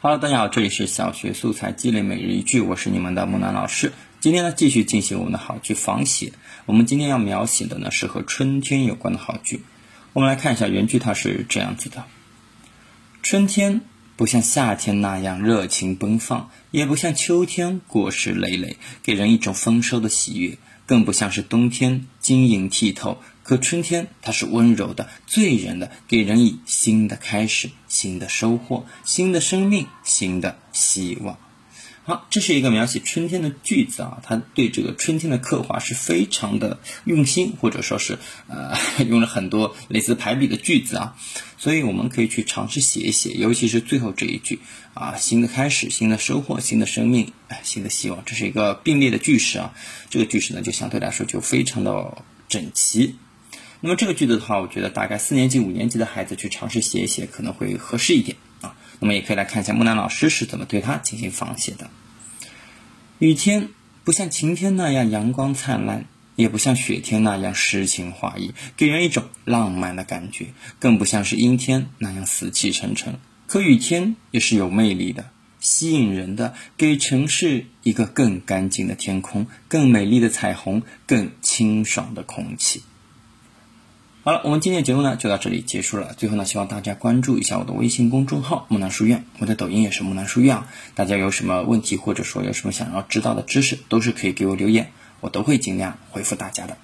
[0.00, 3.92] Hello，大家好，这里是小学素材积累每日一句，我是你们的木兰老师。
[4.20, 6.34] 今天呢，继续进行我们的好句仿写。
[6.66, 9.64] 我们今天要描写的呢，是和春天有关的好句。
[10.12, 12.04] 我们来看一下原句，它是这样子的：
[13.24, 13.80] 春天
[14.14, 23.20] 不像夏天那样热情奔放，也不像秋天果实累累，给人一种丰收的喜悦，更不像是冬天晶莹剔透。
[23.48, 31.38] 可春天它是温柔的、醉人的，给人以新的开始、新的收获、新的生命、新的希望。
[32.04, 38.76] 好，这是一个描写春天的句子啊，它对这个春天的刻画是非常的用心，或者说是呃
[39.08, 41.16] 用了很多类似排比的句子啊，
[41.56, 44.60] 所以我们可以去尝试写一写，尤其是最后这一句
[44.92, 49.74] 啊，新的开始、新的收获、新的生命、哎，新的希望，这是一个并列的句式啊，
[50.10, 53.16] 这个句式呢就相对来说就非常的整齐。
[53.80, 58.74] 那么这个句子的话，我觉得大概四年级、五年级的孩子去尝试写一写，可能会合适一点啊。
[58.98, 61.88] 那么也可以来看一下木兰老师是怎么对他进行仿写的。
[63.20, 63.68] 雨天
[64.02, 70.46] 不像晴天那样阳光灿烂，也不像雪天那样诗情画意，给人一种浪漫的感觉；
[70.80, 73.18] 更不像是阴天那样死气沉沉。
[73.46, 82.82] 可雨天也是有魅力的，吸引人的，给城市一个更干净的天空、更美丽的彩虹、更清爽的空气。
[84.24, 86.12] 好了，我们今天的节目呢就到这里结束了。
[86.14, 90.68] 最后呢，希望大家关注一下我的微信公众号“木兰书院”，我的抖音也是“木兰书院”啊。
[90.94, 96.76] 大家有什么问题或者说有什么想要知道的知识，都是可以给我留言，我都会尽量回复大家的。